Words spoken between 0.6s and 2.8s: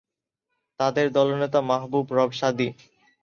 তাদের দলনেতা মাহবুব রব সাদী।